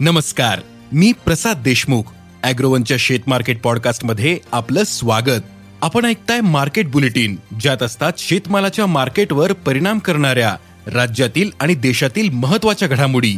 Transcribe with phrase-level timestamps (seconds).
[0.00, 0.60] नमस्कार
[0.92, 2.02] मी प्रसाद देशमुख
[2.42, 5.40] अॅग्रोवनच्या शेत मार्केट पॉडकास्टमध्ये आपलं स्वागत.
[5.82, 13.34] आपण ऐकताय मार्केट बुलेटिन ज्यात असतात शेतमालाच्या मार्केटवर परिणाम करणाऱ्या राज्यातील आणि देशातील महत्त्वाच्या घडामोडी.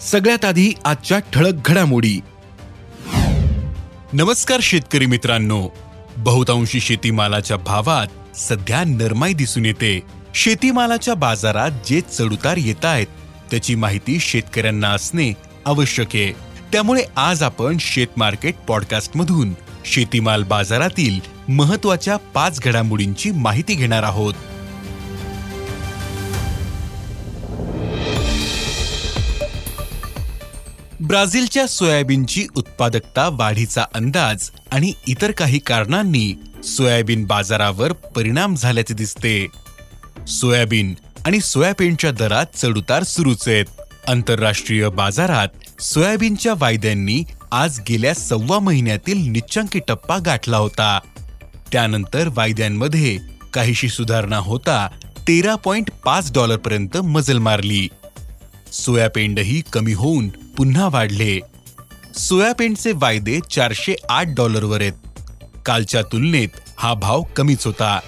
[0.00, 2.20] सगळ्यात आधी आजच्या ठळक घडामोडी.
[4.12, 5.68] नमस्कार शेतकरी मित्रांनो.
[6.16, 10.00] बहुतांशी शेतीमालाच्या भावात सध्या नरमाई दिसून येते.
[10.34, 13.06] शेतीमालाच्या बाजारात जे चढउतार येत आहेत
[13.50, 16.32] त्याची माहिती शेतकऱ्यांना असणे आवश्यक आहे.
[16.72, 18.54] त्यामुळे आज आपण शेत मार्केट
[19.84, 21.20] शेतीमाल बाजारातील
[21.52, 24.34] महत्त्वाच्या पाच घडामोडींची माहिती घेणार आहोत.
[31.00, 39.46] ब्राझीलच्या सोयाबीनची उत्पादकता वाढीचा अंदाज आणि इतर काही कारणांनी सोयाबीन बाजारावर परिणाम झाल्याचे दिसते.
[40.28, 40.94] सोयाबीन
[41.26, 43.64] आणि सोयाबीनच्या दरात चढउतार सुरूच आहेत.
[44.08, 47.22] आंतरराष्ट्रीय बाजारात सोयाबीनच्या वायद्यांनी
[47.52, 51.00] आज गेल्या सव्वा महिन्यातील निच्चांकी टप्पा गाठला होता.
[51.72, 53.18] त्यानंतर वायद्यांमध्ये
[53.52, 54.88] काहीशी सुधारणा होता
[55.28, 57.88] तेरा पॉइंट पाच डॉलरपर्यंत मजल मारली.
[58.72, 61.40] सोयापेंडही कमी होऊन पुन्हा वाढले.
[62.14, 64.92] सोयापेंडचे वायदे चारशे आठ डॉलरवर आहेत.
[65.66, 68.00] कालच्या तुलनेत हा भाव कमीच होता.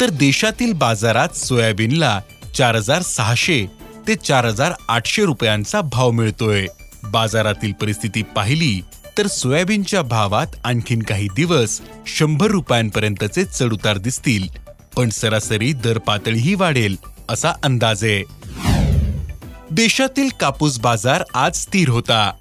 [0.00, 2.20] तर देशातील बाजारात सोयाबीनला
[2.56, 3.66] चार हजार सहाशे
[4.08, 6.66] ते चार हजार आठशे रुपयांचा भाव मिळतोय.
[7.04, 8.80] बाजारातील परिस्थिती पाहिली
[9.18, 14.48] तर सोयाबीनच्या भावात आणखीन काही दिवस शंभर रुपयांपर्यंतचे चढउतार दिसतील.
[14.96, 16.96] पण सरासरी दर पातळीही वाढेल
[17.28, 18.22] असा अंदाज आहे.
[19.70, 22.32] देशातील कापूस बाजार आज स्थिर होता.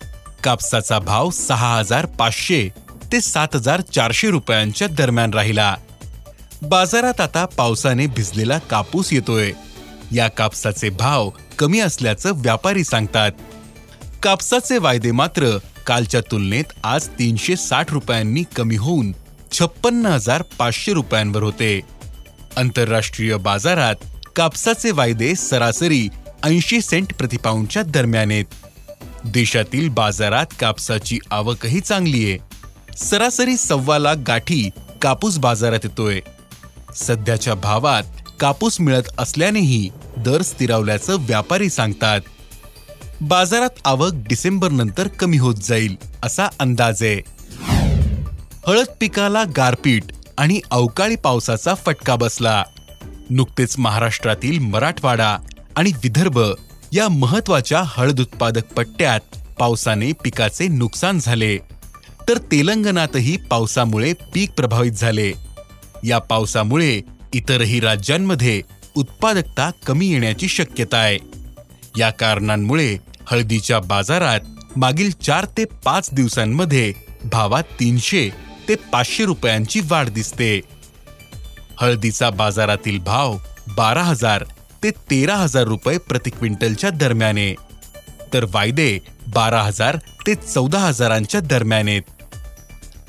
[0.44, 2.70] कापसाचा भाव सहा हजार पाचशे
[3.12, 5.76] ते सात हजार चारशे रुपयांच्या दरम्यान राहिला.
[6.62, 9.52] बाजारात आता पावसाने भिजलेला कापूस येतोय.
[10.12, 13.32] या कापसाचे भाव कमी असल्याचं व्यापारी सांगतात.
[14.24, 19.12] कापसाचे वायदे मात्र कालच्या तुलनेत आज तीनशे साठ रुपयांनी कमी होऊन
[19.52, 21.82] छप्पन्न हजार पाचशे रुपयांवर होते.
[22.58, 23.96] आंतरराष्ट्रीय बाजारात
[24.36, 26.08] कापसाचे वायदे सरासरी
[26.44, 28.46] ऐंशी सेंट प्रतिपाऊंडच्या दरम्यान आहेत.
[29.26, 32.38] देशातील बाजारात कापसाची आवकही चांगली आहे.
[32.98, 34.70] सरासरी सव्वा लाख गाठी
[35.02, 36.20] कापूस बाजारात येतोय.
[36.96, 38.04] सध्याच्या भावात
[38.40, 42.22] कापूस मिळत असल्यानेही दर स्थिरावल्याचं व्यापारी सांगतात.
[43.22, 47.22] बाजारात आवक डिसेंबर नंतर कमी होत जाईल असा अंदाज आहे.
[48.68, 50.04] हळद पिकाला गारपीट
[50.38, 52.64] आणि अवकाळी पावसाचा फटका बसला.
[53.30, 55.38] नुकतेच महाराष्ट्रातील मराठवाडा
[55.76, 56.40] आणि विदर्भ
[56.94, 59.20] या महत्त्वाच्या हळद उत्पादक पट्ट्यात
[59.60, 61.58] पावसाने पिकाचे नुकसान झाले.
[62.30, 65.32] तर तेलंगणातही पावसामुळे पीक प्रभावित झाले.
[66.04, 67.02] या पावसामुळे
[67.34, 68.62] इतरही राज्यांमध्ये
[68.96, 71.18] उत्पादकता कमी येण्याची शक्यता आहे.
[71.98, 76.94] या कारणांमुळे हळदीच्या बाजारात मागील चार ते पाच दिवसांमध्ये
[77.32, 78.30] भावात तीनशे
[78.70, 80.60] ते पाचशे रुपयांची वाढ दिसते.
[81.80, 83.38] हळदीचा बाजारातील भाव
[83.76, 84.44] बारा हजार
[84.84, 87.54] ते तेरा हजार रुपये प्रति क्विंटलच्या दरम्याने
[88.34, 88.98] तर वायदे
[89.34, 92.02] बारा हजार ते चौदा हजारांच्या दरम्यान आहेत.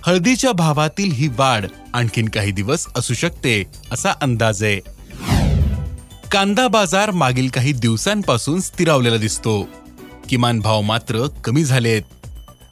[0.09, 4.81] हळदीच्या भावातील ही वाढ आणखीन काही दिवस असू शकते असा अंदाज आहे.
[6.33, 9.69] कांदा बाजार मागील काही दिवसांपासून स्थिरावलेला दिसतो.
[10.29, 12.03] किमान भाव मात्र कमी झालेत.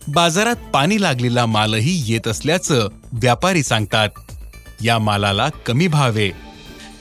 [0.08, 4.08] बाजारात पाणी लागलेला मालही येत असल्याचं व्यापारी सांगतात.
[4.82, 6.30] या मालाला कमी भाव आहे.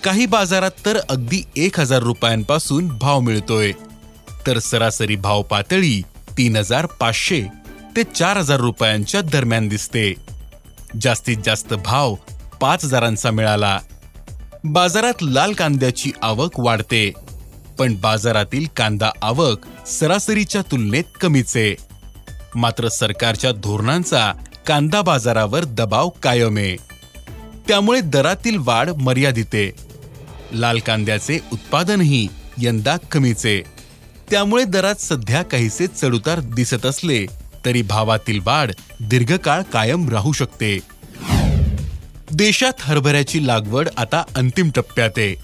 [0.04, 3.72] काही बाजारात तर अगदी एक हजार रुपयांपासून भाव मिळतोय.
[4.48, 6.02] तर सरासरी भाव पातळी
[6.38, 7.65] तीन हजार पाचशे
[7.96, 10.14] ते चार हजार रुपयांच्या दरम्यान दिसते.
[11.02, 12.16] जास्तीत जास्त भाव
[12.62, 13.80] पाच हजारांचा मिळाला.
[14.64, 17.12] बाजारात लाल कांद्याची आवक वाढते
[17.80, 21.56] पण बाजारातील कांदा आवक सरासरीच्या तुलनेत कमीच.
[21.58, 21.76] आहे
[22.56, 24.32] मात्र सरकारच्या धोरणांचा
[24.68, 26.76] कांदा बाजारावर दबाव कायम आहे
[27.68, 29.54] त्यामुळे दरातील वाढ मर्यादित.
[29.54, 29.72] आहे
[30.52, 33.62] लाल कांद्याचे उत्पादनही यंदा कमीचे.
[34.32, 37.26] त्यामुळे दरात सध्या काहीसे चढउतार दिसत असले
[37.66, 40.80] तरी भावातील वाढ दीर्घकाळ कायम राहू शकते.
[42.32, 45.36] देशात हरभऱ्याची लागवड आता अंतिम टप्प्यात आहे.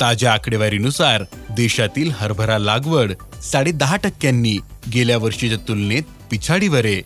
[0.00, 3.12] ताज्या आकडेवारीनुसार देशातील हरभरा लागवड
[3.42, 4.58] साडे दहा टक्क्यांनी
[4.94, 7.02] गेल्या वर्षीच्या तुलनेत पिछाडीवर आहे.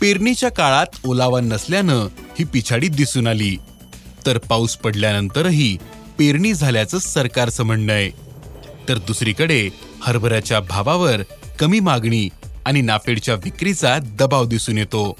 [0.00, 2.06] पेरणीच्या काळात ओलावा नसल्यानं
[2.38, 3.56] ही पिछाडी दिसून आली.
[4.26, 5.76] तर पाऊस पडल्यानंतरही
[6.18, 8.10] पेरणी झाल्याचं सरकारचं म्हणणं आहे.
[8.88, 9.68] तर दुसरीकडे
[10.02, 11.22] हरभऱ्याच्या भावावर
[11.58, 12.28] कमी मागणी
[12.66, 15.16] आणि नाफेडच्या विक्रीचा दबाव दिसून येतो.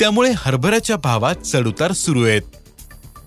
[0.00, 2.42] त्यामुळे हरभऱ्याच्या भावात चढउतार सुरू आहेत.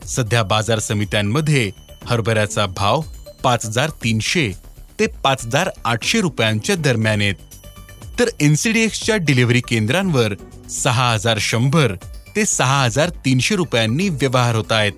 [0.08, 1.72] सध्या बाजार समित्यांमध्ये
[2.06, 3.02] हरभऱ्याचा भाव
[3.44, 4.52] पाच हजार तीनशे
[5.00, 7.36] ते पाच हजार आठशे रुपयांच्या दरम्यान आहेत.
[8.20, 10.34] तर एनसीडीएक्सच्या डिलिव्हरी केंद्रांवर
[10.70, 11.96] सहा हजार शंभर
[12.36, 14.92] ते सहा हजार तीनशे रुपयांनी व्यवहार होत आहेत.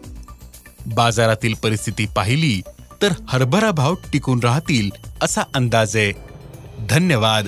[0.86, 2.62] बाजारातील परिस्थिती पाहिली
[3.02, 4.90] तर हरभरा भाव टिकून राहतील
[5.22, 6.12] असा अंदाज आहे.
[6.90, 7.48] धन्यवाद.